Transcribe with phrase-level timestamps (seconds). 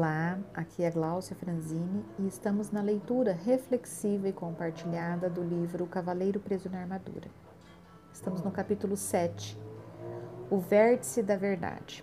[0.00, 5.86] Olá, aqui é Gláucia Franzini e estamos na leitura reflexiva e compartilhada do livro O
[5.86, 7.28] Cavaleiro Preso na Armadura.
[8.10, 9.60] Estamos no capítulo 7,
[10.50, 12.02] O Vértice da Verdade.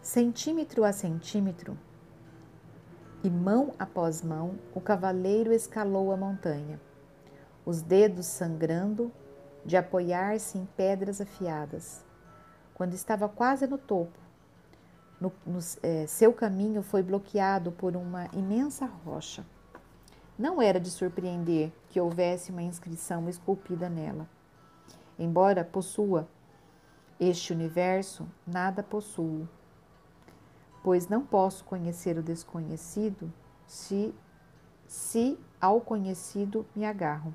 [0.00, 1.76] Centímetro a centímetro
[3.24, 6.80] e mão após mão, o cavaleiro escalou a montanha,
[7.66, 9.10] os dedos sangrando
[9.66, 12.04] de apoiar-se em pedras afiadas.
[12.72, 14.27] Quando estava quase no topo,
[15.20, 19.44] no, no, é, seu caminho foi bloqueado por uma imensa rocha.
[20.38, 24.28] Não era de surpreender que houvesse uma inscrição esculpida nela.
[25.18, 26.28] Embora possua
[27.18, 29.48] este universo, nada possuo,
[30.84, 33.32] pois não posso conhecer o desconhecido
[33.66, 34.14] se,
[34.86, 37.34] se ao conhecido me agarro.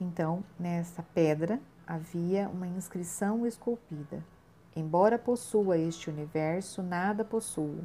[0.00, 4.24] Então, nessa pedra havia uma inscrição esculpida.
[4.74, 7.80] Embora possua este universo, nada possuo,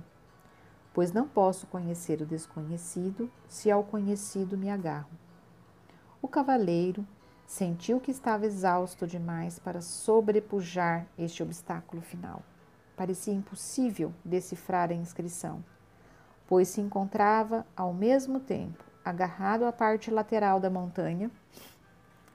[0.94, 5.09] pois não posso conhecer o desconhecido se ao conhecido me agarro.
[6.22, 7.05] O cavaleiro
[7.45, 12.42] sentiu que estava exausto demais para sobrepujar este obstáculo final.
[12.95, 15.64] Parecia impossível decifrar a inscrição,
[16.47, 21.30] pois se encontrava ao mesmo tempo agarrado à parte lateral da montanha,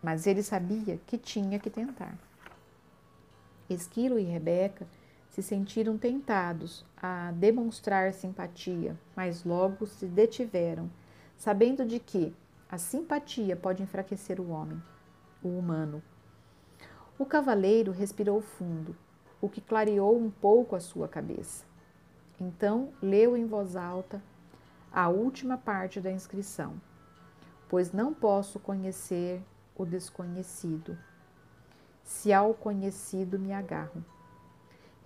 [0.03, 2.17] mas ele sabia que tinha que tentar.
[3.75, 4.87] Esquilo e Rebeca
[5.29, 10.91] se sentiram tentados a demonstrar simpatia, mas logo se detiveram,
[11.37, 12.35] sabendo de que
[12.69, 14.83] a simpatia pode enfraquecer o homem,
[15.43, 16.03] o humano.
[17.17, 18.97] O cavaleiro respirou fundo,
[19.41, 21.65] o que clareou um pouco a sua cabeça.
[22.41, 24.21] Então leu em voz alta
[24.93, 26.81] a última parte da inscrição:
[27.69, 29.41] Pois não posso conhecer
[29.77, 30.99] o desconhecido
[32.03, 34.05] se ao conhecido me agarro.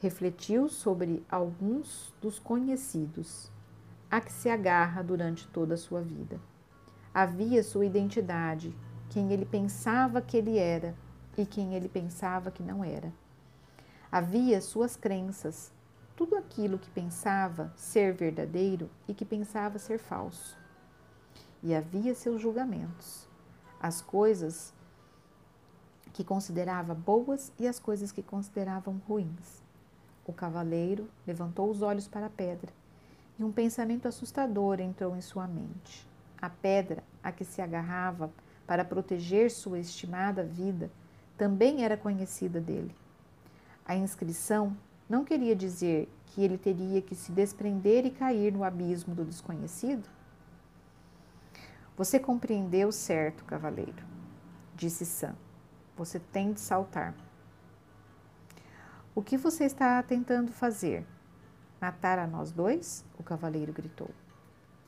[0.00, 3.50] Refletiu sobre alguns dos conhecidos
[4.10, 6.40] a que se agarra durante toda a sua vida.
[7.12, 8.76] Havia sua identidade,
[9.08, 10.94] quem ele pensava que ele era
[11.38, 13.12] e quem ele pensava que não era.
[14.10, 15.72] Havia suas crenças,
[16.16, 20.58] tudo aquilo que pensava ser verdadeiro e que pensava ser falso.
[21.62, 23.28] E havia seus julgamentos,
[23.80, 24.73] as coisas
[26.14, 29.62] que considerava boas e as coisas que consideravam ruins.
[30.24, 32.72] O cavaleiro levantou os olhos para a pedra
[33.38, 36.08] e um pensamento assustador entrou em sua mente.
[36.40, 38.30] A pedra a que se agarrava
[38.64, 40.90] para proteger sua estimada vida
[41.36, 42.94] também era conhecida dele.
[43.84, 44.74] A inscrição
[45.10, 50.08] não queria dizer que ele teria que se desprender e cair no abismo do desconhecido?
[51.96, 54.02] Você compreendeu certo, cavaleiro,
[54.76, 55.34] disse Sam.
[55.96, 57.14] Você tem de saltar.
[59.14, 61.06] O que você está tentando fazer?
[61.80, 63.04] Matar a nós dois?
[63.16, 64.10] O cavaleiro gritou.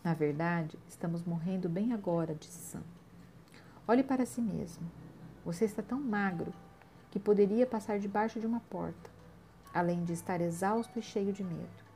[0.03, 2.83] Na verdade, estamos morrendo bem agora, disse Sam.
[3.87, 4.91] Olhe para si mesmo.
[5.44, 6.53] Você está tão magro
[7.09, 9.09] que poderia passar debaixo de uma porta,
[9.73, 11.87] além de estar exausto e cheio de medo.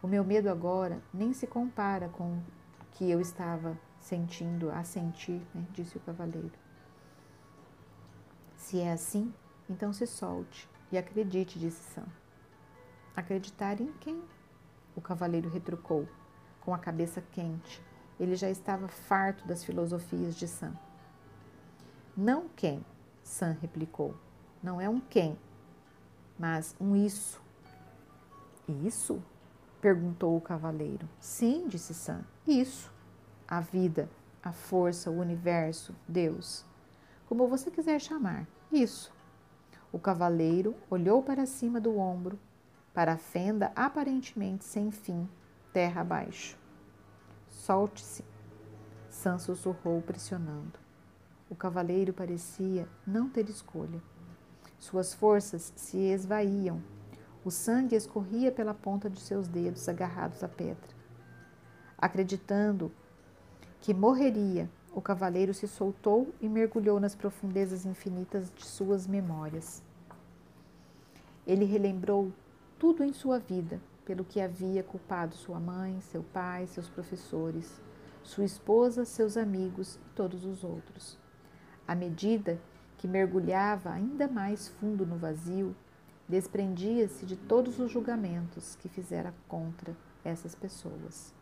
[0.00, 2.42] O meu medo agora nem se compara com o
[2.92, 5.64] que eu estava sentindo, a sentir, né?
[5.72, 6.69] disse o cavaleiro.
[8.60, 9.32] Se é assim,
[9.70, 12.06] então se solte e acredite, disse Sam.
[13.16, 14.22] Acreditar em quem?
[14.94, 16.06] O cavaleiro retrucou,
[16.60, 17.82] com a cabeça quente.
[18.20, 20.74] Ele já estava farto das filosofias de Sam.
[22.14, 22.84] Não quem,
[23.24, 24.14] Sam replicou.
[24.62, 25.38] Não é um quem,
[26.38, 27.42] mas um isso.
[28.68, 29.22] Isso?
[29.80, 31.08] perguntou o cavaleiro.
[31.18, 32.22] Sim, disse Sam.
[32.46, 32.92] Isso.
[33.48, 34.08] A vida,
[34.42, 36.68] a força, o universo, Deus.
[37.30, 38.44] Como você quiser chamar.
[38.72, 39.14] Isso.
[39.92, 42.36] O cavaleiro olhou para cima do ombro,
[42.92, 45.28] para a fenda aparentemente sem fim,
[45.72, 46.58] terra abaixo.
[47.46, 48.24] Solte-se,
[49.08, 50.76] Sam sussurrou, pressionando.
[51.48, 54.02] O cavaleiro parecia não ter escolha.
[54.76, 56.82] Suas forças se esvaíam.
[57.44, 60.96] O sangue escorria pela ponta de seus dedos agarrados à pedra.
[61.96, 62.90] Acreditando
[63.80, 69.82] que morreria, o cavaleiro se soltou e mergulhou nas profundezas infinitas de suas memórias.
[71.46, 72.32] Ele relembrou
[72.78, 77.80] tudo em sua vida, pelo que havia culpado sua mãe, seu pai, seus professores,
[78.22, 81.18] sua esposa, seus amigos e todos os outros.
[81.86, 82.60] À medida
[82.98, 85.74] que mergulhava ainda mais fundo no vazio,
[86.28, 91.34] desprendia-se de todos os julgamentos que fizera contra essas pessoas.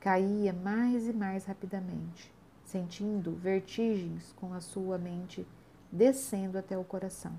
[0.00, 2.32] Caía mais e mais rapidamente,
[2.66, 5.46] sentindo vertigens com a sua mente
[5.90, 7.32] descendo até o coração.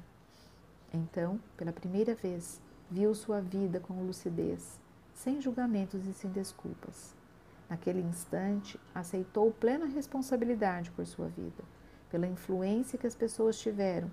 [0.93, 4.79] Então, pela primeira vez, viu sua vida com lucidez,
[5.13, 7.13] sem julgamentos e sem desculpas.
[7.69, 11.63] Naquele instante, aceitou plena responsabilidade por sua vida,
[12.09, 14.09] pela influência que as pessoas tiveram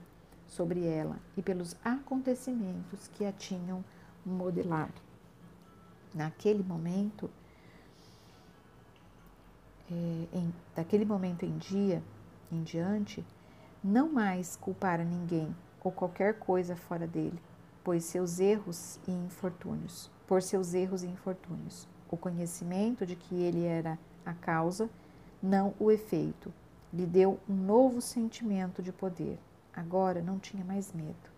[0.48, 3.84] sobre ela e pelos acontecimentos que a tinham
[4.26, 5.00] modelado.
[6.12, 7.30] Naquele momento,
[9.90, 9.94] é,
[10.32, 12.02] em, daquele momento em dia,
[12.50, 13.24] em diante,
[13.82, 17.38] não mais culpar a ninguém ou qualquer coisa fora dele,
[17.82, 23.64] pois seus erros e infortúnios, por seus erros e infortúnios, o conhecimento de que ele
[23.64, 24.88] era a causa,
[25.42, 26.52] não o efeito,
[26.92, 29.38] lhe deu um novo sentimento de poder.
[29.74, 31.33] Agora não tinha mais medo.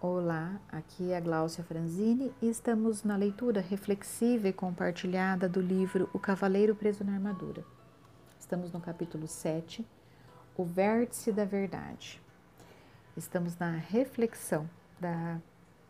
[0.00, 6.08] Olá, aqui é a Gláucia Franzini e estamos na leitura reflexiva e compartilhada do livro
[6.12, 7.64] O Cavaleiro Preso na Armadura.
[8.38, 9.84] Estamos no capítulo 7,
[10.56, 12.22] O Vértice da Verdade.
[13.16, 15.40] Estamos na reflexão da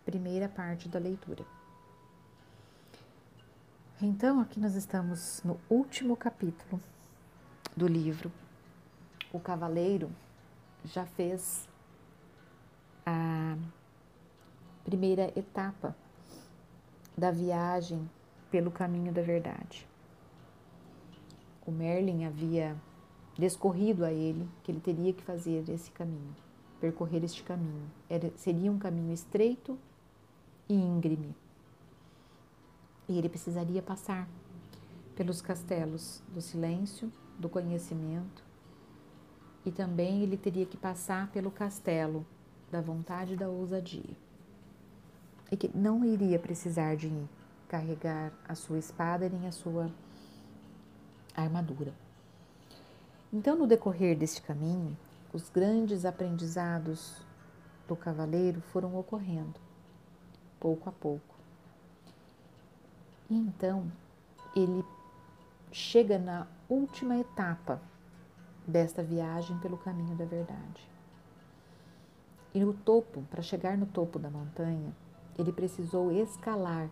[0.07, 1.45] primeira parte da leitura.
[4.01, 6.81] Então, aqui nós estamos no último capítulo
[7.77, 8.33] do livro.
[9.31, 10.11] O cavaleiro
[10.83, 11.69] já fez
[13.05, 13.55] a
[14.89, 15.95] primeira etapa
[17.15, 18.09] da viagem
[18.51, 19.87] pelo caminho da verdade.
[21.67, 22.75] O Merlin havia
[23.39, 26.35] descorrido a ele que ele teria que fazer esse caminho,
[26.81, 27.91] percorrer este caminho.
[28.09, 29.79] Era, seria um caminho estreito
[30.67, 31.37] e íngreme.
[33.07, 34.27] E ele precisaria passar
[35.15, 38.43] pelos castelos do silêncio, do conhecimento,
[39.67, 42.25] e também ele teria que passar pelo castelo
[42.71, 44.28] da vontade e da ousadia
[45.51, 47.11] e que não iria precisar de
[47.69, 49.91] carregar a sua espada nem a sua
[51.35, 51.93] armadura.
[53.33, 54.97] Então, no decorrer deste caminho,
[55.33, 57.17] os grandes aprendizados
[57.87, 59.61] do cavaleiro foram ocorrendo,
[60.59, 61.35] pouco a pouco.
[63.29, 63.91] E então,
[64.57, 64.83] ele
[65.71, 67.81] chega na última etapa
[68.67, 70.89] desta viagem pelo caminho da verdade.
[72.55, 74.95] E no topo, para chegar no topo da montanha,
[75.39, 76.91] ele precisou escalar.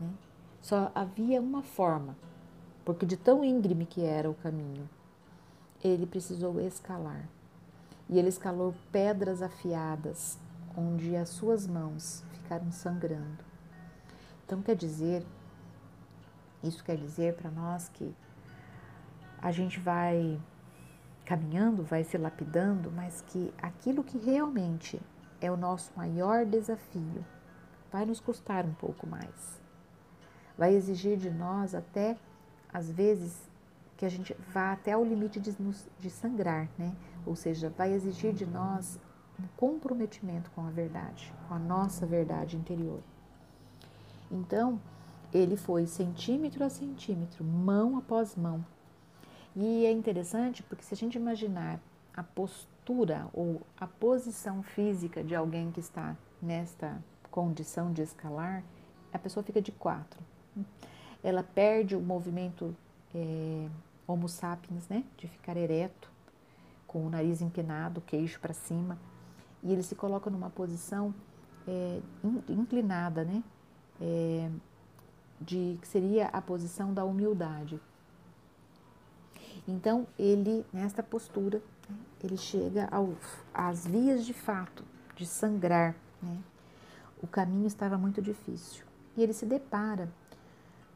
[0.00, 0.10] Né?
[0.60, 2.16] Só havia uma forma,
[2.84, 4.88] porque de tão íngreme que era o caminho,
[5.82, 7.28] ele precisou escalar.
[8.08, 10.38] E ele escalou pedras afiadas,
[10.76, 13.44] onde as suas mãos ficaram sangrando.
[14.44, 15.24] Então quer dizer,
[16.62, 18.14] isso quer dizer para nós que
[19.40, 20.38] a gente vai
[21.24, 25.00] caminhando, vai se lapidando, mas que aquilo que realmente
[25.42, 27.24] é o nosso maior desafio.
[27.90, 29.60] Vai nos custar um pouco mais.
[30.56, 32.16] Vai exigir de nós até,
[32.72, 33.50] às vezes,
[33.96, 35.54] que a gente vá até o limite de,
[35.98, 36.94] de sangrar, né?
[37.26, 38.98] Ou seja, vai exigir de nós
[39.38, 43.00] um comprometimento com a verdade, com a nossa verdade interior.
[44.30, 44.80] Então,
[45.32, 48.64] ele foi centímetro a centímetro, mão após mão.
[49.54, 51.80] E é interessante porque se a gente imaginar
[52.14, 58.62] a postura, postura ou a posição física de alguém que está nesta condição de escalar,
[59.12, 60.20] a pessoa fica de quatro.
[61.22, 62.76] Ela perde o movimento
[63.14, 63.68] é,
[64.06, 66.10] Homo sapiens, né, de ficar ereto,
[66.86, 68.98] com o nariz empinado, o queixo para cima,
[69.62, 71.14] e ele se coloca numa posição
[71.66, 72.00] é,
[72.48, 73.42] inclinada, né,
[74.00, 74.50] é,
[75.40, 77.80] de que seria a posição da humildade.
[79.66, 81.62] Então ele nesta postura
[82.22, 83.14] ele chega ao,
[83.52, 84.84] às vias de fato,
[85.16, 85.94] de sangrar.
[86.22, 86.38] Né?
[87.22, 88.84] O caminho estava muito difícil.
[89.16, 90.08] E ele se depara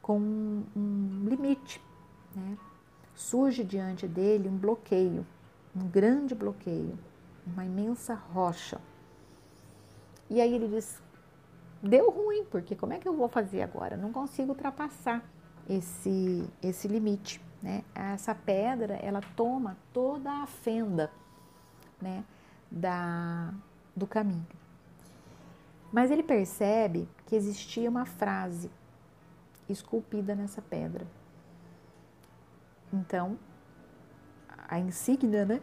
[0.01, 1.83] com um, um limite.
[2.35, 2.57] Né?
[3.15, 5.27] Surge diante dele um bloqueio,
[5.75, 6.99] um grande bloqueio,
[7.47, 8.81] uma imensa rocha.
[10.29, 11.01] E aí ele diz:
[11.83, 13.97] deu ruim, porque como é que eu vou fazer agora?
[13.97, 15.25] Não consigo ultrapassar
[15.69, 17.41] esse, esse limite.
[17.67, 17.83] Né?
[17.97, 21.11] Essa pedra ela toma toda a fenda
[22.01, 22.23] né,
[22.71, 23.53] da,
[23.95, 24.47] do caminho.
[25.91, 28.71] Mas ele percebe que existia uma frase
[29.69, 31.09] esculpida nessa pedra.
[32.93, 33.37] Então,
[34.69, 35.61] a insígnia, né?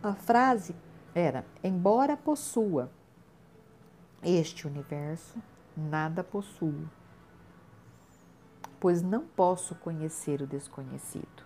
[0.00, 0.76] A frase
[1.12, 2.92] era: embora possua
[4.22, 5.36] este universo,
[5.76, 6.88] nada possuo
[8.84, 11.42] pois não posso conhecer o desconhecido.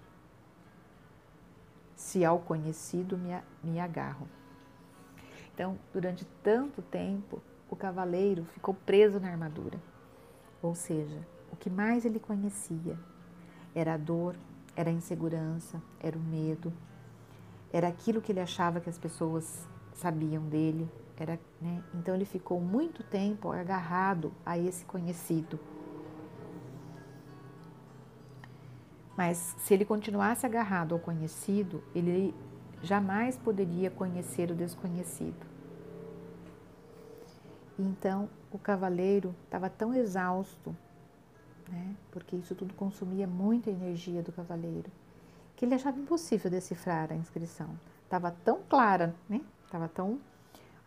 [1.94, 3.30] Se ao conhecido me,
[3.62, 4.26] me agarro.
[5.54, 7.40] Então, durante tanto tempo,
[7.70, 9.80] o cavaleiro ficou preso na armadura.
[10.60, 12.98] Ou seja, o que mais ele conhecia.
[13.72, 14.34] Era a dor,
[14.74, 16.72] era a insegurança, era o medo,
[17.72, 19.64] era aquilo que ele achava que as pessoas
[19.94, 20.90] sabiam dele.
[21.16, 21.84] Era, né?
[21.94, 25.56] Então ele ficou muito tempo agarrado a esse conhecido.
[29.18, 32.32] Mas se ele continuasse agarrado ao conhecido, ele
[32.84, 35.44] jamais poderia conhecer o desconhecido.
[37.76, 40.74] Então o cavaleiro estava tão exausto,
[41.68, 44.88] né, porque isso tudo consumia muita energia do cavaleiro,
[45.56, 47.70] que ele achava impossível decifrar a inscrição.
[48.04, 49.40] Estava tão clara, né?
[49.64, 50.20] Estava tão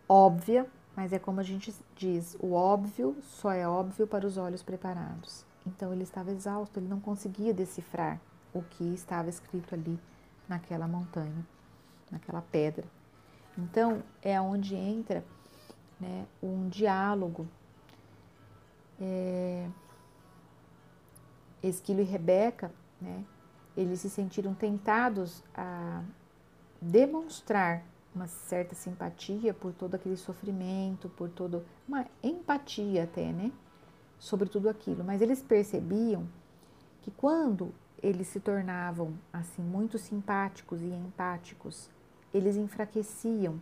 [0.08, 4.62] óbvia, mas é como a gente diz, o óbvio só é óbvio para os olhos
[4.62, 5.51] preparados.
[5.66, 8.20] Então ele estava exausto, ele não conseguia decifrar
[8.52, 9.98] o que estava escrito ali
[10.48, 11.46] naquela montanha,
[12.10, 12.84] naquela pedra.
[13.56, 15.24] Então é onde entra
[16.00, 17.46] né, um diálogo.
[19.00, 19.68] É,
[21.62, 23.24] Esquilo e Rebeca, né,
[23.76, 26.02] eles se sentiram tentados a
[26.80, 33.52] demonstrar uma certa simpatia por todo aquele sofrimento, por todo uma empatia até, né,
[34.22, 35.02] sobre tudo aquilo.
[35.02, 36.28] Mas eles percebiam
[37.02, 41.90] que quando eles se tornavam assim muito simpáticos e empáticos,
[42.32, 43.60] eles enfraqueciam.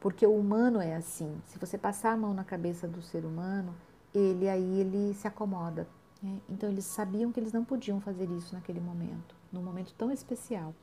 [0.00, 1.38] Porque o humano é assim.
[1.44, 3.74] Se você passar a mão na cabeça do ser humano,
[4.14, 5.86] ele aí ele se acomoda.
[6.22, 6.40] Né?
[6.48, 10.74] Então eles sabiam que eles não podiam fazer isso naquele momento, num momento tão especial.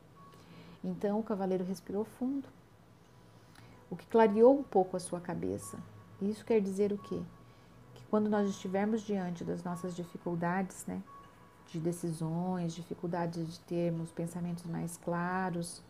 [0.84, 2.48] Então o cavaleiro respirou fundo,
[3.90, 5.80] o que clareou um pouco a sua cabeça.
[6.22, 7.20] Isso quer dizer o quê?
[8.10, 11.02] Quando nós estivermos diante das nossas dificuldades, né,
[11.68, 15.84] de decisões, dificuldades de termos pensamentos mais claros,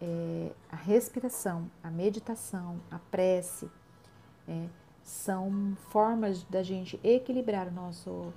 [0.00, 3.70] é, a respiração, a meditação, a prece,
[4.48, 4.68] é,
[5.02, 8.32] são formas da gente equilibrar o nosso,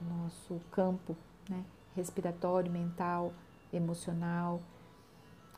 [0.00, 1.16] nosso campo
[1.48, 1.64] né,
[1.96, 3.32] respiratório, mental,
[3.72, 4.60] emocional.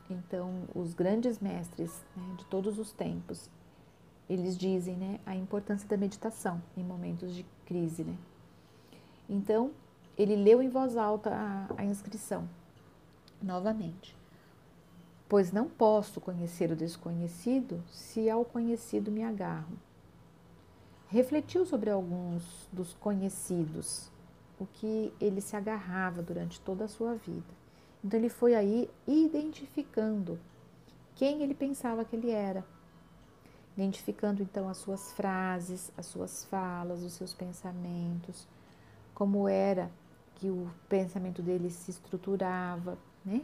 [0.08, 3.50] Então, os grandes mestres né, de todos os tempos,
[4.28, 8.04] eles dizem né, a importância da meditação em momentos de crise.
[8.04, 8.16] Né?
[9.28, 9.70] Então,
[10.16, 12.48] ele leu em voz alta a, a inscrição,
[13.42, 14.16] novamente.
[15.28, 19.78] Pois não posso conhecer o desconhecido se ao conhecido me agarro.
[21.08, 24.10] Refletiu sobre alguns dos conhecidos,
[24.58, 27.58] o que ele se agarrava durante toda a sua vida.
[28.04, 30.38] Então ele foi aí identificando
[31.14, 32.64] quem ele pensava que ele era,
[33.78, 38.44] identificando então as suas frases, as suas falas, os seus pensamentos,
[39.14, 39.88] como era
[40.34, 43.42] que o pensamento dele se estruturava, né?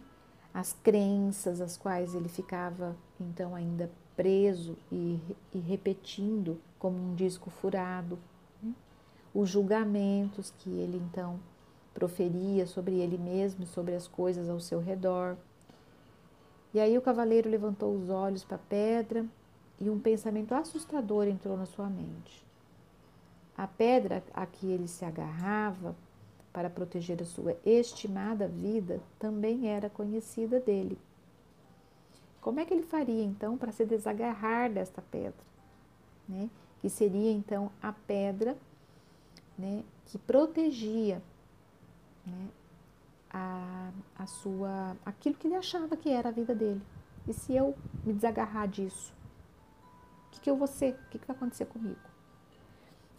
[0.52, 5.20] As crenças às quais ele ficava então ainda preso e,
[5.52, 8.18] e repetindo como um disco furado,
[8.60, 8.72] né?
[9.32, 11.38] os julgamentos que ele então
[11.92, 15.36] proferia sobre ele mesmo sobre as coisas ao seu redor.
[16.72, 19.24] E aí o cavaleiro levantou os olhos para a pedra
[19.80, 22.44] e um pensamento assustador entrou na sua mente.
[23.56, 25.94] A pedra a que ele se agarrava
[26.52, 30.98] para proteger a sua estimada vida também era conhecida dele.
[32.40, 35.44] Como é que ele faria então para se desagarrar desta pedra?
[36.28, 36.50] Né?
[36.80, 38.56] Que seria então a pedra
[39.58, 41.22] né, que protegia
[42.26, 42.48] né,
[43.32, 46.82] a, a sua, aquilo que ele achava que era a vida dele.
[47.26, 49.12] E se eu me desagarrar disso,
[50.34, 50.92] que, que eu vou ser?
[51.06, 52.00] O que, que vai acontecer comigo?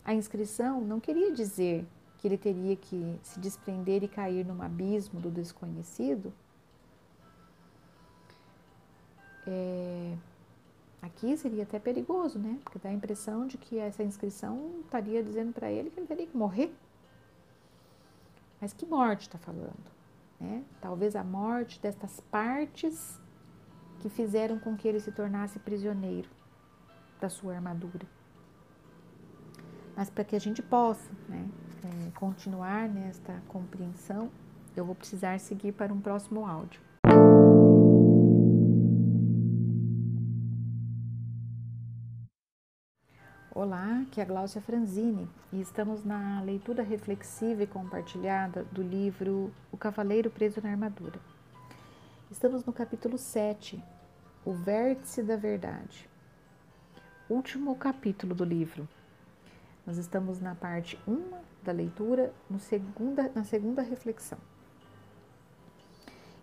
[0.04, 5.20] A inscrição não queria dizer que ele teria que se desprender e cair num abismo
[5.20, 6.34] do desconhecido,
[9.48, 10.16] é,
[11.02, 12.60] aqui seria até perigoso, né?
[12.64, 16.28] Porque dá a impressão de que essa inscrição estaria dizendo para ele que ele teria
[16.28, 16.74] que morrer.
[18.60, 19.96] Mas que morte está falando?
[20.40, 20.64] Né?
[20.82, 23.20] Talvez a morte destas partes
[24.00, 26.30] que fizeram com que ele se tornasse prisioneiro
[27.20, 28.06] da sua armadura.
[29.96, 31.48] Mas para que a gente possa né,
[31.84, 34.30] é, continuar nesta compreensão,
[34.76, 36.82] eu vou precisar seguir para um próximo áudio.
[43.54, 49.50] Olá, aqui é a Gláucia Franzini e estamos na leitura reflexiva e compartilhada do livro
[49.72, 51.18] O Cavaleiro Preso na Armadura.
[52.30, 53.82] Estamos no capítulo 7,
[54.44, 56.10] O Vértice da Verdade.
[57.28, 58.88] Último capítulo do livro,
[59.84, 61.32] nós estamos na parte 1
[61.64, 64.38] da leitura, segunda, na segunda reflexão.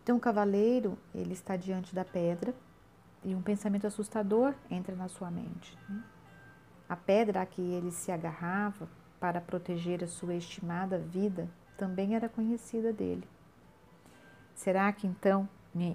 [0.02, 2.52] Então, o cavaleiro, ele está diante da pedra
[3.22, 5.78] e um pensamento assustador entra na sua mente.
[5.88, 6.02] Né?
[6.88, 8.88] A pedra a que ele se agarrava
[9.20, 11.48] para proteger a sua estimada vida
[11.78, 13.28] também era conhecida dele.
[14.52, 15.48] Será que então,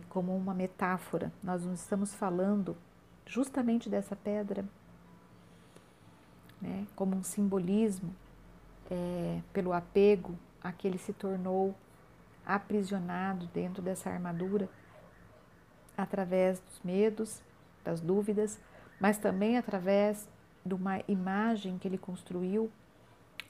[0.07, 2.77] como uma metáfora, nós não estamos falando
[3.25, 4.65] justamente dessa pedra,
[6.61, 6.85] né?
[6.95, 8.13] como um simbolismo
[8.89, 11.75] é, pelo apego a que ele se tornou
[12.45, 14.69] aprisionado dentro dessa armadura,
[15.97, 17.41] através dos medos,
[17.83, 18.59] das dúvidas,
[18.99, 20.27] mas também através
[20.65, 22.71] de uma imagem que ele construiu,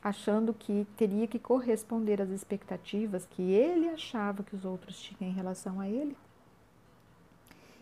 [0.01, 5.33] achando que teria que corresponder às expectativas que ele achava que os outros tinham em
[5.33, 6.15] relação a ele.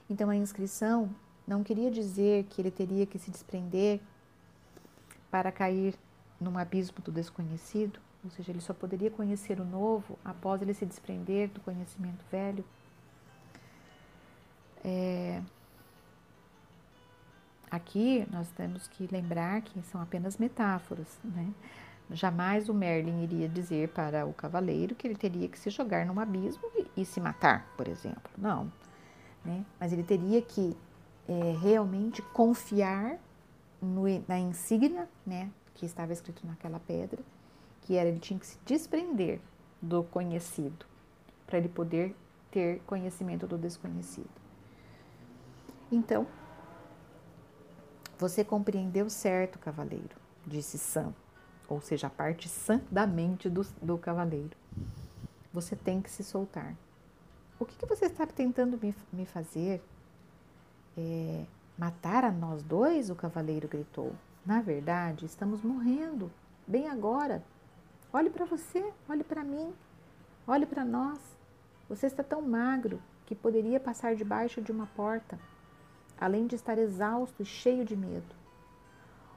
[0.09, 1.09] Então a inscrição
[1.47, 3.99] não queria dizer que ele teria que se desprender
[5.35, 5.95] para cair
[6.39, 10.85] num abismo do desconhecido, ou seja, ele só poderia conhecer o novo após ele se
[10.85, 12.63] desprender do conhecimento velho.
[14.81, 15.41] É,
[17.69, 21.51] Aqui nós temos que lembrar que são apenas metáforas, né?
[22.09, 26.17] Jamais o Merlin iria dizer para o cavaleiro que ele teria que se jogar num
[26.17, 26.63] abismo
[26.95, 28.31] e, se matar, por exemplo.
[28.37, 28.71] Não.
[29.43, 29.65] Né?
[29.77, 30.77] Mas ele teria que
[31.27, 33.19] é, realmente confiar
[33.85, 37.21] no, na insígnia né, que estava escrito naquela pedra,
[37.81, 39.39] que era ele tinha que se desprender
[39.81, 40.85] do conhecido
[41.45, 42.15] para ele poder
[42.49, 44.29] ter conhecimento do desconhecido.
[45.91, 46.25] Então,
[48.17, 50.15] você compreendeu certo, cavaleiro,
[50.45, 51.13] disse Sam,
[51.67, 54.57] ou seja, a parte sã da mente do, do cavaleiro.
[55.53, 56.75] Você tem que se soltar.
[57.59, 59.83] O que, que você está tentando me, me fazer?
[60.97, 61.45] É,
[61.77, 63.09] matar a nós dois?
[63.09, 64.13] O cavaleiro gritou.
[64.45, 66.31] Na verdade, estamos morrendo,
[66.67, 67.43] bem agora.
[68.13, 69.73] Olhe para você, olhe para mim,
[70.47, 71.19] olhe para nós.
[71.89, 75.39] Você está tão magro que poderia passar debaixo de uma porta
[76.17, 78.35] além de estar exausto e cheio de medo.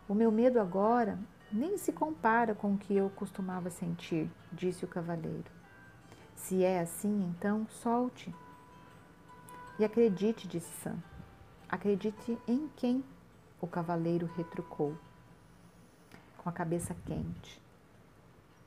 [0.09, 1.19] O meu medo agora
[1.53, 5.51] nem se compara com o que eu costumava sentir, disse o cavaleiro.
[6.35, 8.35] Se é assim, então solte.
[9.79, 10.97] E acredite, disse Sam.
[11.69, 13.05] Acredite em quem?
[13.61, 14.97] O cavaleiro retrucou,
[16.39, 17.61] com a cabeça quente.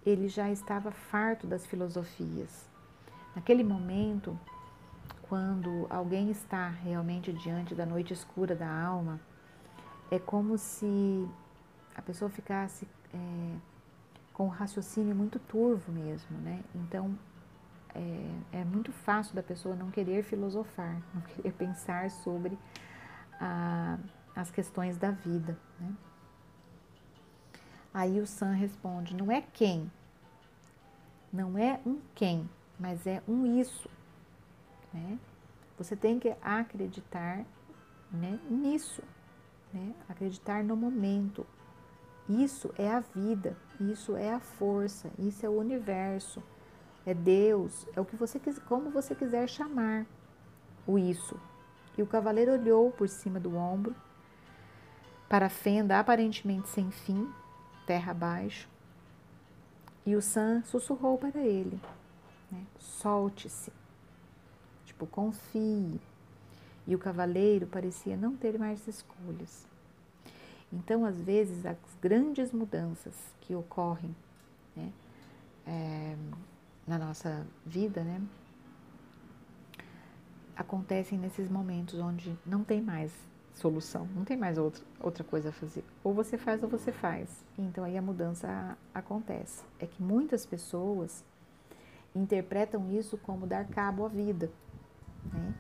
[0.06, 2.70] Ele já estava farto das filosofias.
[3.36, 4.38] Naquele momento,
[5.24, 9.20] quando alguém está realmente diante da noite escura da alma,
[10.12, 11.28] é como se
[11.96, 13.56] a pessoa ficasse é,
[14.34, 16.64] com o raciocínio muito turvo mesmo, né?
[16.76, 17.18] Então
[17.96, 22.58] é, é, muito fácil da pessoa não querer filosofar, não querer pensar sobre
[23.42, 23.98] a,
[24.36, 25.92] as questões da vida, né?
[27.94, 29.92] Aí o Sam responde: não é quem,
[31.34, 32.48] não é um quem,
[32.80, 33.90] mas é um isso.
[34.94, 35.18] Né?
[35.78, 37.44] Você tem que acreditar
[38.12, 39.04] né, nisso,
[39.74, 39.94] né?
[40.08, 41.46] acreditar no momento.
[42.30, 46.42] Isso é a vida, isso é a força, isso é o universo,
[47.06, 50.06] é Deus, é o que você quiser, como você quiser chamar
[50.88, 51.38] o isso.
[52.02, 53.96] E o cavaleiro olhou por cima do ombro
[55.30, 57.32] para a fenda aparentemente sem fim,
[57.86, 58.68] terra abaixo,
[60.04, 61.80] e o Sam sussurrou para ele:
[62.52, 63.72] né, solte-se,
[64.84, 66.02] tipo, confie.
[66.88, 69.68] E o cavaleiro parecia não ter mais escolhas.
[70.74, 74.16] Então, às vezes, as grandes mudanças que ocorrem
[74.76, 74.92] né,
[75.68, 76.16] é,
[76.88, 78.20] na nossa vida, né,
[80.56, 83.12] acontecem nesses momentos onde não tem mais
[83.54, 85.84] solução, não tem mais outra, outra coisa a fazer.
[86.04, 87.44] Ou você faz ou você faz.
[87.58, 89.64] Então aí a mudança acontece.
[89.80, 91.24] É que muitas pessoas
[92.16, 94.52] interpretam isso como dar cabo à vida.
[95.32, 95.54] Né?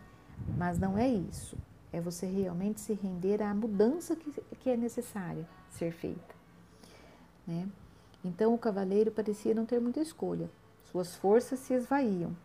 [0.57, 1.57] Mas não é isso.
[1.93, 6.35] É você realmente se render à mudança que, que é necessária ser feita.
[7.45, 7.67] Né?
[8.23, 10.49] Então o cavaleiro parecia não ter muita escolha.
[10.85, 12.35] Suas forças se esvaíam.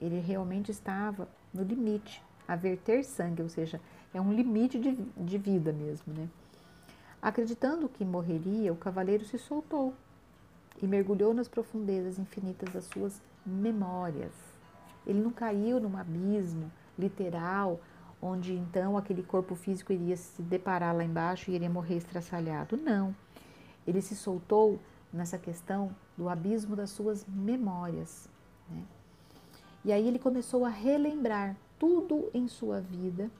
[0.00, 3.80] Ele realmente estava no limite, a verter sangue, ou seja,
[4.14, 6.12] é um limite de, de vida mesmo.
[6.12, 6.28] Né?
[7.20, 9.94] Acreditando que morreria, o cavaleiro se soltou
[10.80, 14.32] e mergulhou nas profundezas infinitas das suas memórias.
[15.06, 17.80] Ele não caiu num abismo literal,
[18.20, 22.76] onde então aquele corpo físico iria se deparar lá embaixo e iria morrer estraçalhado.
[22.76, 23.14] Não.
[23.86, 24.80] Ele se soltou
[25.12, 28.28] nessa questão do abismo das suas memórias.
[28.68, 28.82] Né?
[29.86, 33.30] E aí ele começou a relembrar tudo em sua vida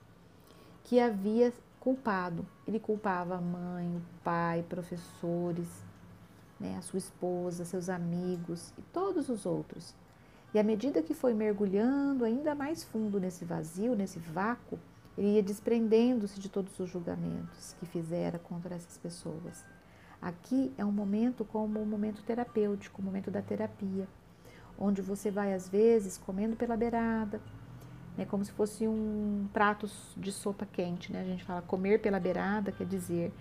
[0.84, 2.46] que havia culpado.
[2.68, 5.66] Ele culpava a mãe, o pai, professores,
[6.60, 9.92] né, a sua esposa, seus amigos e todos os outros.
[10.54, 14.78] E à medida que foi mergulhando ainda mais fundo nesse vazio, nesse vácuo,
[15.18, 19.64] ele ia desprendendo-se de todos os julgamentos que fizera contra essas pessoas,
[20.20, 24.08] Aqui é um momento como um momento terapêutico, o um momento da terapia,
[24.78, 27.40] onde você vai às vezes comendo pela beirada,
[28.16, 31.20] né, como se fosse um prato de sopa quente, né?
[31.20, 33.32] A gente fala comer pela beirada, quer dizer,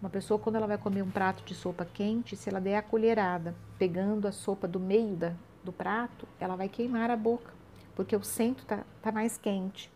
[0.00, 2.82] uma pessoa quando ela vai comer um prato de sopa quente, se ela der a
[2.82, 7.52] colherada, pegando a sopa do meio da, do prato, ela vai queimar a boca,
[7.94, 9.90] porque o centro tá, tá mais quente.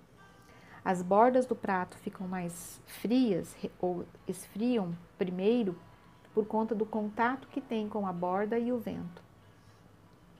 [0.84, 5.78] As bordas do prato ficam mais frias ou esfriam primeiro
[6.34, 9.22] por conta do contato que tem com a borda e o vento.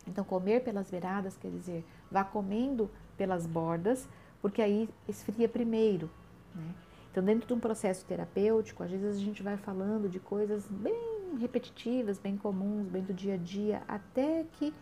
[0.07, 4.09] Então, comer pelas beiradas quer dizer, vá comendo pelas bordas,
[4.41, 6.11] porque aí esfria primeiro.
[6.55, 6.75] Né?
[7.11, 11.37] Então, dentro de um processo terapêutico, às vezes a gente vai falando de coisas bem
[11.39, 14.75] repetitivas, bem comuns, bem do dia a dia, até que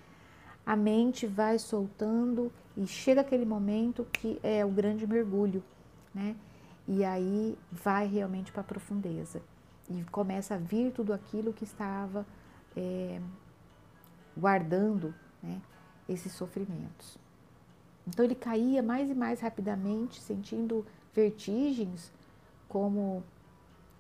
[0.64, 5.62] a mente vai soltando e chega aquele momento que é o grande mergulho,
[6.14, 6.36] né?
[6.86, 9.42] E aí vai realmente para a profundeza
[9.88, 12.24] e começa a vir tudo aquilo que estava
[12.76, 13.20] é,
[14.40, 15.60] guardando, né?
[16.08, 17.18] Esses sofrimentos.
[18.06, 22.12] Então ele caía mais e mais rapidamente, sentindo vertigens,
[22.68, 23.22] como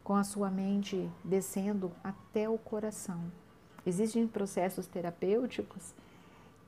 [0.02, 3.20] com a sua mente descendo até o coração.
[3.86, 5.94] Existem processos terapêuticos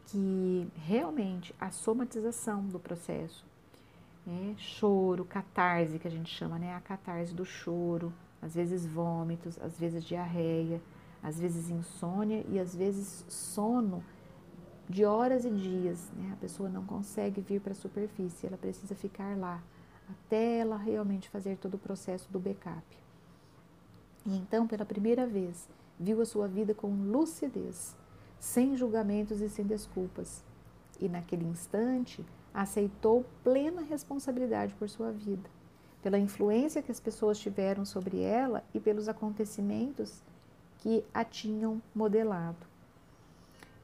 [0.07, 3.45] que realmente a somatização do processo,
[4.27, 4.55] né?
[4.59, 6.75] choro, catarse que a gente chama, né?
[6.75, 10.81] A catarse do choro, às vezes vômitos, às vezes diarreia,
[11.23, 14.03] às vezes insônia e às vezes sono
[14.89, 16.11] de horas e dias.
[16.17, 16.31] Né?
[16.33, 19.63] A pessoa não consegue vir para a superfície, ela precisa ficar lá
[20.11, 22.85] até ela realmente fazer todo o processo do backup.
[24.27, 27.97] E então, pela primeira vez, viu a sua vida com lucidez,
[28.39, 30.45] sem julgamentos e sem desculpas.
[31.01, 35.49] E naquele instante, aceitou plena responsabilidade por sua vida,
[36.03, 40.23] pela influência que as pessoas tiveram sobre ela e pelos acontecimentos
[40.83, 42.67] que a tinham modelado.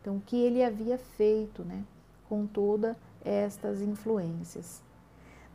[0.01, 1.85] Então, o que ele havia feito né,
[2.29, 4.83] com todas estas influências.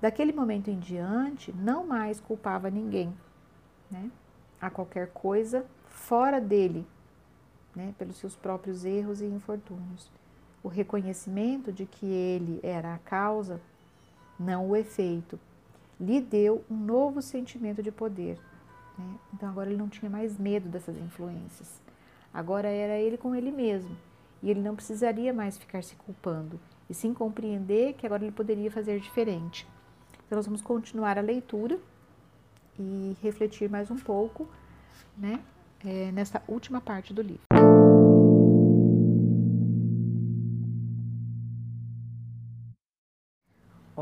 [0.02, 3.14] Daquele momento em diante, não mais culpava ninguém,
[3.92, 4.10] né,
[4.60, 6.88] a qualquer coisa fora dele,
[7.76, 10.10] né, pelos seus próprios erros e infortúnios.
[10.64, 13.60] O reconhecimento de que ele era a causa,
[14.40, 15.38] não o efeito,
[16.00, 18.40] lhe deu um novo sentimento de poder.
[18.98, 19.16] Né?
[19.34, 21.82] Então agora ele não tinha mais medo dessas influências.
[22.34, 23.96] Agora era ele com ele mesmo
[24.44, 28.70] e ele não precisaria mais ficar se culpando, e sim compreender que agora ele poderia
[28.70, 29.66] fazer diferente.
[30.26, 31.80] Então, nós vamos continuar a leitura
[32.78, 34.48] e refletir mais um pouco
[35.18, 35.40] né,
[35.86, 37.53] é, nessa última parte do livro.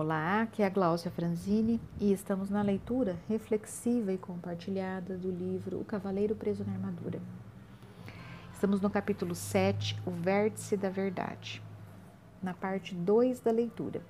[0.04, 5.80] Olá, aqui é a Gláucia Franzini e estamos na leitura reflexiva e compartilhada do livro
[5.80, 7.22] O Cavaleiro Preso na Armadura.
[8.52, 11.62] Estamos no capítulo 7, o vértice da verdade,
[12.42, 14.02] na parte 2 da leitura.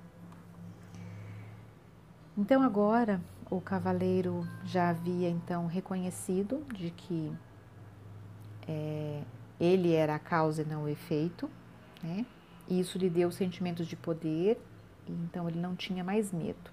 [2.38, 7.30] Então agora o cavaleiro já havia então reconhecido de que
[8.66, 9.22] é,
[9.60, 11.50] ele era a causa e não o efeito,
[12.02, 12.24] né?
[12.66, 14.58] E isso lhe deu sentimentos de poder,
[15.08, 16.70] então ele não tinha mais medo.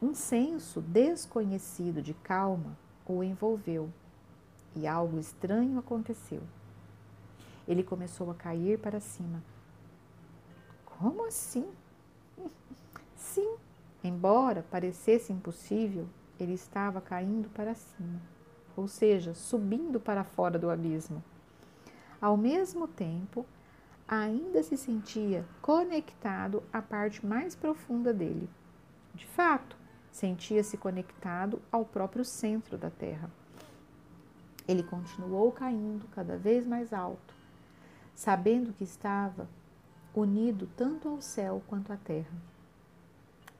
[0.00, 3.90] Um senso desconhecido de calma o envolveu
[4.74, 6.42] e algo estranho aconteceu
[7.66, 9.42] ele começou a cair para cima.
[10.84, 11.66] Como assim?
[13.16, 13.56] Sim,
[14.02, 16.06] embora parecesse impossível,
[16.38, 18.20] ele estava caindo para cima,
[18.76, 21.22] ou seja, subindo para fora do abismo.
[22.20, 23.46] Ao mesmo tempo,
[24.06, 28.48] ainda se sentia conectado à parte mais profunda dele.
[29.14, 29.76] De fato,
[30.10, 33.30] sentia-se conectado ao próprio centro da Terra.
[34.66, 37.34] Ele continuou caindo cada vez mais alto,
[38.14, 39.48] sabendo que estava
[40.14, 42.36] unido tanto ao céu quanto à terra.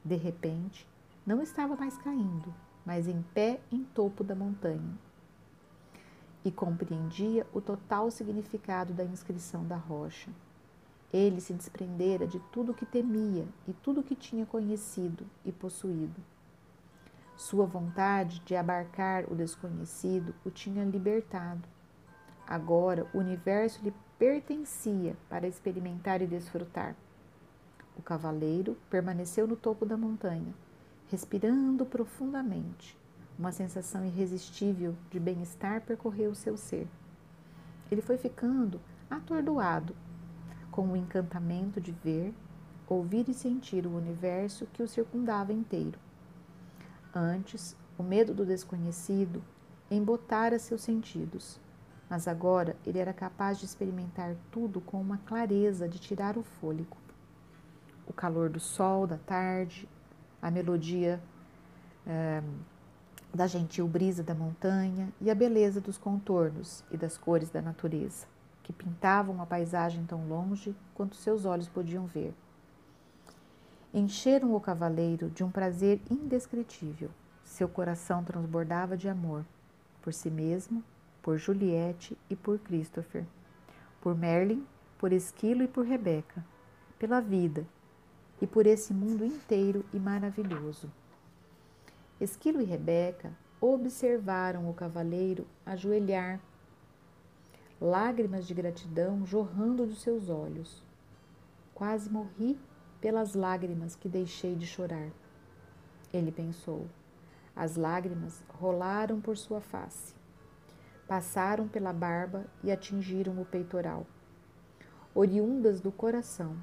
[0.05, 0.89] De repente,
[1.27, 2.55] não estava mais caindo,
[2.87, 4.99] mas em pé em topo da montanha.
[6.45, 10.31] E compreendia o total significado da inscrição da rocha.
[11.13, 15.53] Ele se desprendera de tudo o que temia e tudo o que tinha conhecido e
[15.53, 16.21] possuído.
[17.37, 21.67] Sua vontade de abarcar o desconhecido o tinha libertado.
[22.47, 26.95] Agora o universo lhe pertencia para experimentar e desfrutar.
[27.97, 30.55] O cavaleiro permaneceu no topo da montanha,
[31.09, 32.97] respirando profundamente.
[33.39, 36.89] Uma sensação irresistível de bem-estar percorreu o seu ser.
[37.91, 39.95] Ele foi ficando atordoado
[40.71, 42.33] com o encantamento de ver,
[42.87, 45.99] ouvir e sentir o universo que o circundava inteiro.
[47.15, 49.43] Antes, o medo do desconhecido
[49.91, 51.61] embotara seus sentidos,
[52.09, 56.97] mas agora ele era capaz de experimentar tudo com uma clareza de tirar o fôlego.
[58.07, 59.89] O calor do sol da tarde,
[60.43, 61.23] a melodia
[62.07, 62.43] é,
[63.35, 68.27] da gentil brisa da montanha e a beleza dos contornos e das cores da natureza,
[68.63, 72.33] que pintavam a paisagem tão longe quanto seus olhos podiam ver.
[73.93, 77.11] Encheram o cavaleiro de um prazer indescritível.
[77.43, 79.45] Seu coração transbordava de amor
[80.01, 80.85] por si mesmo,
[81.23, 83.25] por Juliette e por Christopher,
[84.01, 84.65] por Merlin,
[84.99, 86.45] por Esquilo e por Rebeca,
[86.99, 87.67] pela vida
[88.41, 90.91] e por esse mundo inteiro e maravilhoso.
[92.21, 96.41] Esquilo e Rebeca observaram o cavaleiro ajoelhar,
[97.81, 100.81] lágrimas de gratidão jorrando dos seus olhos.
[101.75, 102.57] Quase morri
[103.01, 105.11] pelas lágrimas que deixei de chorar.
[106.13, 106.87] Ele pensou.
[107.55, 110.15] As lágrimas rolaram por sua face,
[111.09, 114.07] passaram pela barba e atingiram o peitoral.
[115.13, 116.57] Oriundas do coração,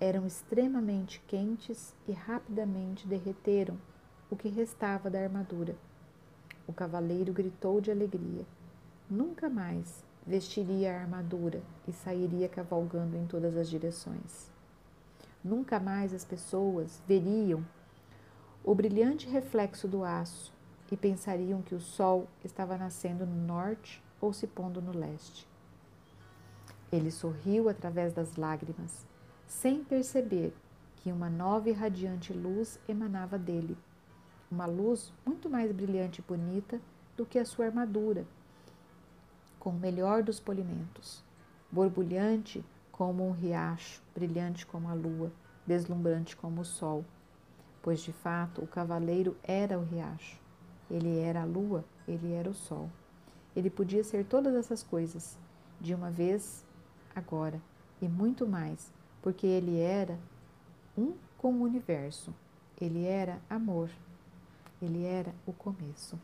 [0.00, 3.78] eram extremamente quentes e rapidamente derreteram
[4.30, 5.74] o que restava da armadura.
[6.66, 8.46] O cavaleiro gritou de alegria.
[9.08, 14.50] Nunca mais vestiria a armadura e sairia cavalgando em todas as direções.
[15.42, 17.64] Nunca mais as pessoas veriam
[18.62, 20.52] o brilhante reflexo do aço
[20.92, 25.48] e pensariam que o sol estava nascendo no norte ou se pondo no leste.
[26.92, 29.06] Ele sorriu através das lágrimas,
[29.46, 30.52] sem perceber
[30.96, 33.76] que uma nova e radiante luz emanava dele.
[34.50, 36.80] Uma luz muito mais brilhante e bonita
[37.16, 38.26] do que a sua armadura,
[39.60, 41.22] com o melhor dos polimentos,
[41.70, 45.30] borbulhante como um riacho, brilhante como a lua,
[45.64, 47.04] deslumbrante como o sol.
[47.80, 50.40] Pois de fato o cavaleiro era o riacho,
[50.90, 52.90] ele era a lua, ele era o sol.
[53.54, 55.38] Ele podia ser todas essas coisas,
[55.80, 56.64] de uma vez,
[57.14, 57.60] agora,
[58.02, 60.18] e muito mais, porque ele era
[60.98, 62.34] um com o universo,
[62.80, 63.90] ele era amor,
[64.82, 66.18] ele era o começo.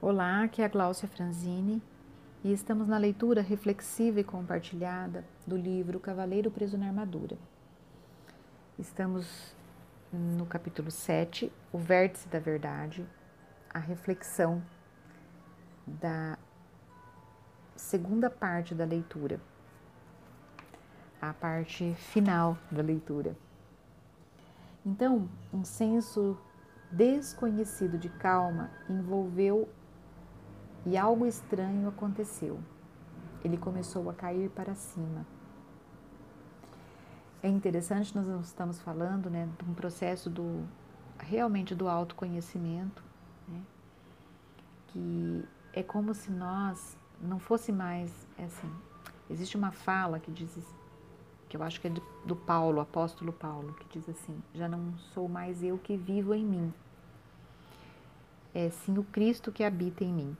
[0.00, 1.82] Olá, aqui é a Gláucia Franzini
[2.44, 7.36] e estamos na leitura reflexiva e compartilhada do livro Cavaleiro Preso na Armadura.
[8.78, 9.54] Estamos
[10.12, 13.06] no capítulo 7, O Vértice da Verdade,
[13.72, 14.62] a reflexão
[15.86, 16.38] da
[17.74, 19.40] segunda parte da leitura,
[21.30, 23.36] a parte final da leitura.
[24.84, 26.38] Então, um senso
[26.90, 29.68] desconhecido de calma envolveu
[30.84, 32.60] e algo estranho aconteceu.
[33.44, 35.26] Ele começou a cair para cima.
[37.42, 40.64] É interessante, nós estamos falando né, de um processo do
[41.18, 43.02] realmente do autoconhecimento,
[43.48, 43.60] né,
[44.88, 48.70] que é como se nós não fosse mais é assim.
[49.28, 50.56] Existe uma fala que diz
[51.56, 51.90] eu acho que é
[52.24, 56.44] do Paulo, apóstolo Paulo, que diz assim: já não sou mais eu que vivo em
[56.44, 56.72] mim,
[58.54, 60.36] é sim o Cristo que habita em mim.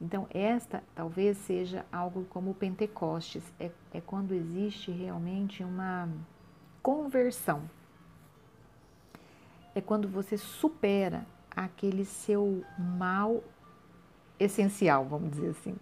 [0.00, 6.08] Então, esta talvez seja algo como o Pentecostes, é, é quando existe realmente uma
[6.82, 7.62] conversão.
[9.74, 13.44] É quando você supera aquele seu mal
[14.40, 15.76] essencial, vamos dizer assim?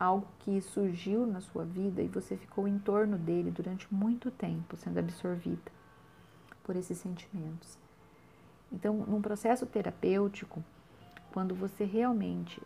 [0.00, 4.76] Algo que surgiu na sua vida e você ficou em torno dele durante muito tempo,
[4.76, 5.70] sendo absorvida
[6.64, 7.78] por esses sentimentos.
[8.72, 10.64] Então, num processo terapêutico,
[11.32, 12.62] quando você realmente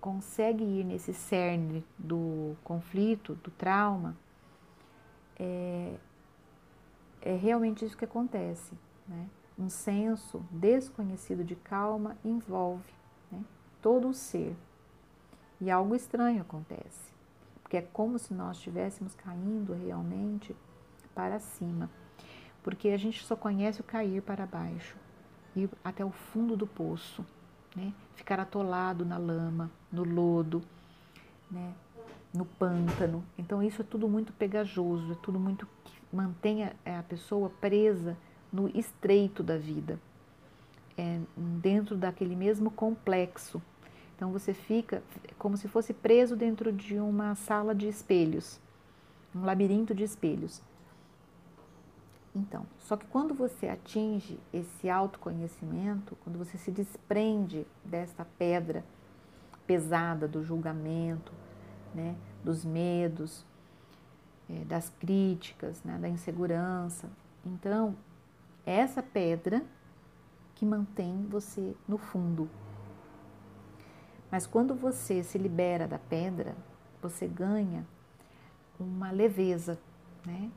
[0.00, 4.16] consegue ir nesse cerne do conflito, do trauma,
[5.38, 5.94] é,
[7.22, 8.74] é realmente isso que acontece.
[9.06, 9.28] Né?
[9.58, 12.92] Um senso desconhecido de calma envolve
[13.30, 13.42] né,
[13.80, 14.56] todo o ser.
[15.60, 17.12] E algo estranho acontece,
[17.62, 20.54] porque é como se nós estivéssemos caindo realmente
[21.14, 21.90] para cima.
[22.62, 24.96] Porque a gente só conhece o cair para baixo,
[25.56, 27.24] ir até o fundo do poço
[27.78, 27.92] né?
[28.14, 30.62] ficar atolado na lama, no lodo,
[31.50, 31.72] né?
[32.34, 33.24] no pântano.
[33.38, 38.16] Então, isso é tudo muito pegajoso, é tudo muito que mantém a, pessoa presa
[38.52, 39.98] no estreito da vida,
[40.96, 43.62] é, dentro daquele mesmo complexo.
[44.18, 45.00] Então, você fica
[45.38, 48.60] como se fosse preso dentro de uma sala de espelhos,
[49.32, 50.60] um labirinto de espelhos.
[52.34, 58.84] Então, só que quando você atinge esse autoconhecimento, quando você se desprende dessa pedra
[59.68, 61.32] pesada do julgamento,
[61.94, 63.46] né, dos medos,
[64.50, 67.08] é, das críticas, né, da insegurança.
[67.46, 67.94] Então,
[68.66, 69.62] essa pedra
[70.56, 72.50] que mantém você no fundo.
[74.30, 76.54] Mas quando você se libera da pedra,
[77.00, 77.86] você ganha
[78.78, 79.78] uma leveza,
[80.26, 80.50] né?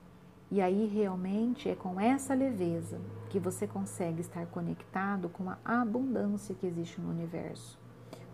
[0.50, 6.54] E aí realmente é com essa leveza que você consegue estar conectado com a abundância
[6.54, 7.80] que existe no universo,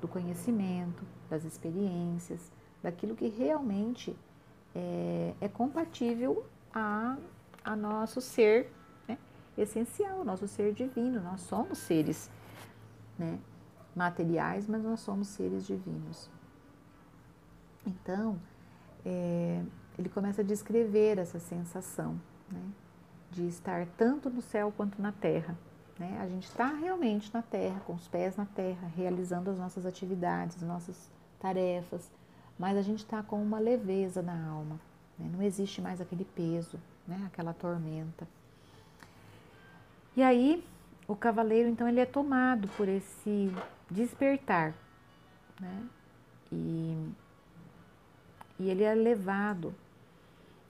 [0.01, 4.17] do conhecimento, das experiências, daquilo que realmente
[4.73, 7.17] é, é compatível a,
[7.63, 8.71] a nosso ser
[9.07, 9.19] né,
[9.55, 11.21] essencial, nosso ser divino.
[11.21, 12.31] Nós somos seres
[13.17, 13.37] né,
[13.97, 16.29] materiais, mas nós somos seres divinos.
[17.85, 18.39] Então,
[19.03, 19.63] é,
[19.97, 22.61] ele começa a descrever essa sensação né,
[23.31, 25.57] de estar tanto no céu quanto na terra.
[25.97, 26.17] Né?
[26.21, 30.57] A gente está realmente na terra, com os pés na terra, realizando as nossas atividades,
[30.57, 32.11] as nossas tarefas,
[32.59, 34.79] mas a gente está com uma leveza na alma,
[35.17, 35.29] né?
[35.31, 37.23] não existe mais aquele peso, né?
[37.25, 38.27] aquela tormenta.
[40.15, 40.63] E aí,
[41.07, 43.51] o cavaleiro, então, ele é tomado por esse
[43.89, 44.73] despertar,
[45.59, 45.87] né?
[46.51, 47.09] E,
[48.59, 49.73] e ele é levado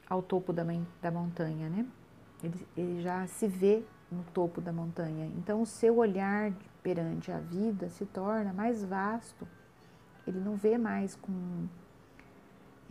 [0.09, 0.63] ao topo da,
[1.01, 1.85] da montanha, né?
[2.43, 5.25] Ele, ele já se vê no topo da montanha.
[5.37, 9.47] Então, o seu olhar perante a vida se torna mais vasto
[10.27, 11.67] ele não vê mais com,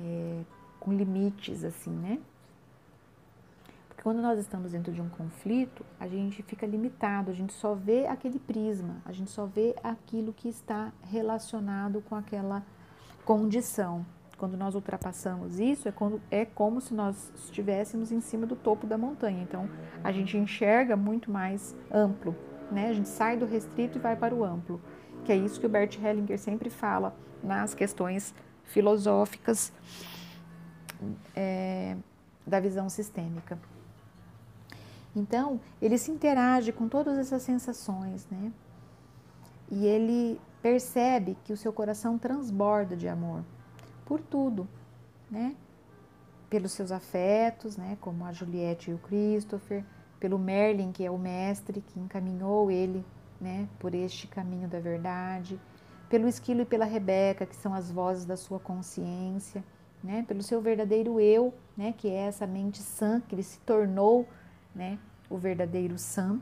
[0.01, 0.43] é,
[0.81, 2.19] com limites assim, né?
[4.07, 8.07] Quando nós estamos dentro de um conflito, a gente fica limitado, a gente só vê
[8.07, 12.65] aquele prisma, a gente só vê aquilo que está relacionado com aquela
[13.25, 14.07] condição.
[14.39, 18.87] Quando nós ultrapassamos isso, é, quando, é como se nós estivéssemos em cima do topo
[18.87, 19.43] da montanha.
[19.43, 19.69] Então,
[20.05, 22.33] a gente enxerga muito mais amplo,
[22.71, 22.91] né?
[22.91, 24.81] A gente sai do restrito e vai para o amplo
[25.25, 29.73] que é isso que o Bert Hellinger sempre fala nas questões filosóficas
[31.35, 31.97] é,
[32.47, 33.59] da visão sistêmica.
[35.17, 38.53] Então, ele se interage com todas essas sensações, né?
[39.71, 43.43] E ele percebe que o seu coração transborda de amor
[44.05, 44.69] por tudo,
[45.31, 45.57] né?
[46.51, 47.97] Pelos seus afetos, né?
[48.01, 49.83] Como a Juliette e o Christopher,
[50.21, 53.05] pelo Merlin, que é o mestre que encaminhou ele
[53.41, 55.61] né, por este caminho da verdade,
[56.09, 59.63] pelo Esquilo e pela Rebeca, que são as vozes da sua consciência,
[60.03, 64.27] né, pelo seu verdadeiro eu, né, que é essa mente sã, que ele se tornou,
[64.75, 64.99] né,
[65.29, 66.39] o verdadeiro sã.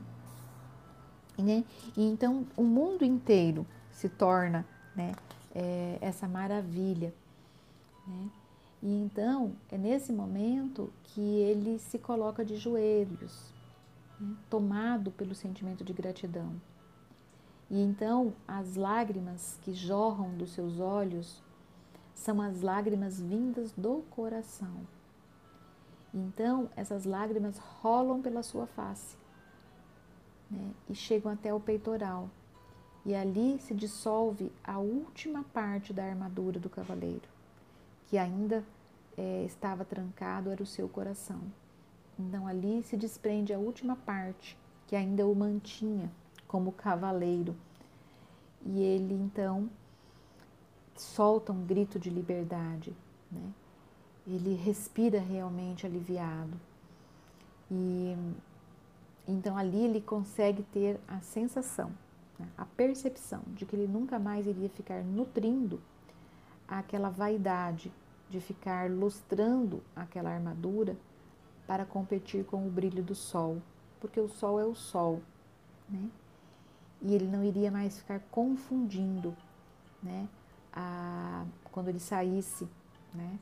[1.36, 1.64] Né?
[1.96, 5.12] E então o mundo inteiro se torna, né,
[5.54, 7.12] é, essa maravilha,
[8.06, 8.30] né?
[8.82, 13.50] E então é nesse momento que ele se coloca de joelhos,
[14.20, 16.52] né, tomado pelo sentimento de gratidão.
[17.70, 21.42] E então as lágrimas que jorram dos seus olhos
[22.14, 24.86] são as lágrimas vindas do coração.
[26.14, 29.16] Então essas lágrimas rolam pela sua face
[30.48, 32.30] né, e chegam até o peitoral.
[33.04, 37.28] E ali se dissolve a última parte da armadura do cavaleiro,
[38.06, 38.64] que ainda
[39.18, 41.40] é, estava trancado, era o seu coração.
[42.18, 46.10] Então ali se desprende a última parte que ainda o mantinha
[46.46, 47.56] como cavaleiro.
[48.64, 49.68] E ele então
[50.94, 52.94] solta um grito de liberdade,
[53.30, 53.52] né?
[54.26, 56.58] Ele respira realmente aliviado.
[57.70, 58.16] E
[59.26, 61.90] então ali ele consegue ter a sensação,
[62.38, 62.46] né?
[62.58, 65.80] a percepção de que ele nunca mais iria ficar nutrindo
[66.68, 67.90] aquela vaidade
[68.28, 70.96] de ficar lustrando aquela armadura
[71.66, 73.62] para competir com o brilho do sol,
[73.98, 75.22] porque o sol é o sol,
[75.88, 76.10] né?
[77.04, 79.36] e ele não iria mais ficar confundindo,
[80.02, 80.26] né?
[80.72, 82.66] A, quando ele saísse,
[83.14, 83.38] né?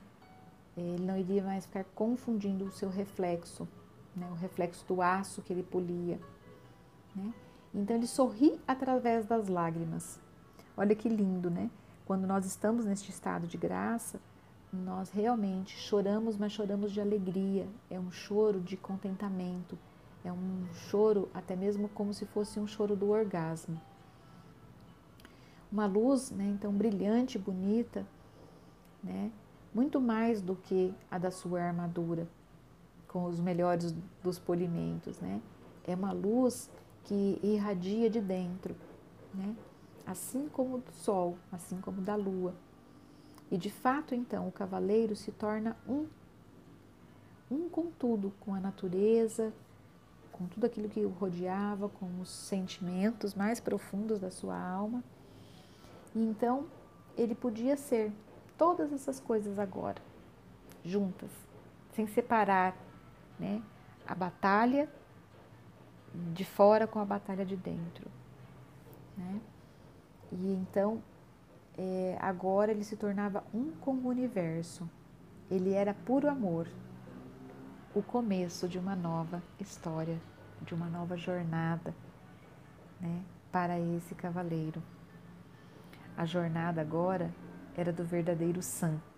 [0.76, 3.68] Ele não iria mais ficar confundindo o seu reflexo,
[4.16, 4.28] né?
[4.30, 6.18] O reflexo do aço que ele polia,
[7.14, 7.32] né?
[7.74, 10.20] Então ele sorri através das lágrimas.
[10.76, 11.70] Olha que lindo, né?
[12.06, 14.20] Quando nós estamos neste estado de graça,
[14.72, 17.66] nós realmente choramos, mas choramos de alegria.
[17.90, 19.78] É um choro de contentamento
[20.24, 23.80] é um choro, até mesmo como se fosse um choro do orgasmo.
[25.70, 28.06] Uma luz, né, então brilhante, bonita,
[29.02, 29.32] né,
[29.74, 32.28] muito mais do que a da sua armadura,
[33.08, 35.40] com os melhores dos polimentos, né?
[35.86, 36.70] É uma luz
[37.04, 38.74] que irradia de dentro,
[39.34, 39.54] né?
[40.06, 42.54] Assim como do sol, assim como da lua.
[43.50, 46.06] E de fato, então, o cavaleiro se torna um,
[47.50, 49.52] um com tudo, com a natureza,
[50.32, 55.04] com tudo aquilo que o rodeava, com os sentimentos mais profundos da sua alma.
[56.14, 56.66] E então
[57.16, 58.10] ele podia ser
[58.56, 60.00] todas essas coisas agora,
[60.84, 61.30] juntas,
[61.92, 62.76] sem separar
[63.38, 63.62] né,
[64.06, 64.88] a batalha
[66.32, 68.10] de fora com a batalha de dentro.
[69.16, 69.40] Né?
[70.30, 71.02] E então,
[71.76, 74.88] é, agora ele se tornava um com o universo.
[75.50, 76.66] Ele era puro amor,
[77.94, 80.18] o começo de uma nova história,
[80.62, 81.94] de uma nova jornada
[83.00, 84.82] né, para esse cavaleiro.
[86.16, 87.30] A jornada agora
[87.76, 89.12] era do verdadeiro santo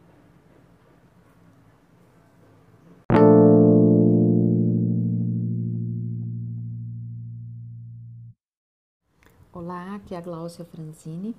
[9.53, 11.35] Olá, aqui é a Gláucia Franzini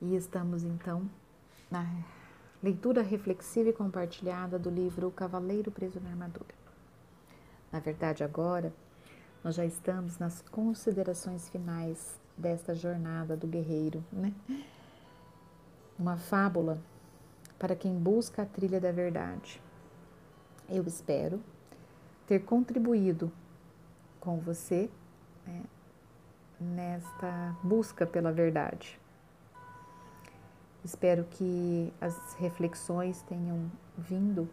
[0.00, 1.08] e estamos então
[1.70, 1.84] na
[2.62, 6.54] leitura reflexiva e compartilhada do livro O Cavaleiro Preso na Armadura.
[7.72, 8.72] Na verdade, agora
[9.42, 14.32] nós já estamos nas considerações finais desta jornada do guerreiro, né?
[15.98, 16.78] Uma fábula
[17.58, 19.60] para quem busca a trilha da verdade.
[20.68, 21.42] Eu espero
[22.26, 23.32] ter contribuído
[24.20, 24.90] com você
[25.46, 25.64] né,
[26.60, 29.00] nesta busca pela verdade.
[30.84, 34.48] Espero que as reflexões tenham vindo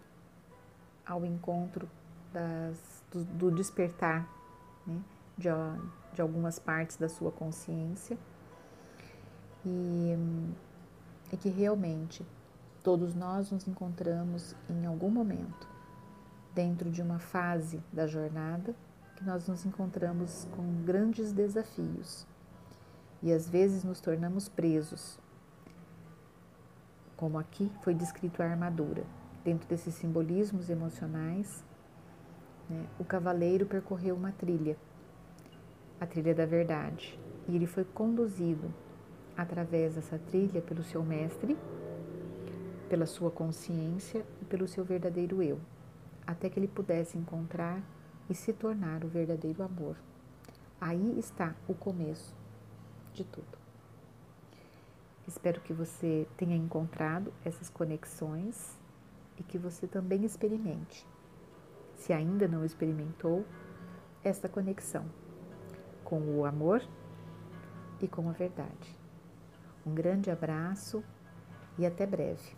[1.05, 1.87] ao encontro
[2.33, 4.27] das, do, do despertar
[4.85, 4.99] né,
[5.37, 5.47] de,
[6.13, 8.17] de algumas partes da sua consciência
[9.65, 10.17] e,
[11.31, 12.25] e que realmente
[12.83, 15.67] todos nós nos encontramos em algum momento
[16.53, 18.73] dentro de uma fase da jornada
[19.15, 22.25] que nós nos encontramos com grandes desafios
[23.21, 25.19] e às vezes nos tornamos presos.
[27.17, 29.03] Como aqui foi descrito a armadura.
[29.43, 31.63] Dentro desses simbolismos emocionais,
[32.69, 34.77] né, o cavaleiro percorreu uma trilha,
[35.99, 38.73] a trilha da verdade, e ele foi conduzido
[39.37, 41.57] através dessa trilha pelo seu mestre,
[42.89, 45.59] pela sua consciência e pelo seu verdadeiro eu,
[46.25, 47.81] até que ele pudesse encontrar
[48.29, 49.95] e se tornar o verdadeiro amor.
[50.79, 52.35] Aí está o começo
[53.13, 53.57] de tudo.
[55.27, 58.79] Espero que você tenha encontrado essas conexões
[59.37, 61.05] e que você também experimente,
[61.95, 63.43] se ainda não experimentou,
[64.23, 65.05] esta conexão
[66.03, 66.81] com o amor
[68.01, 69.04] e com a verdade.
[69.85, 71.03] Um grande abraço
[71.77, 72.55] e até breve.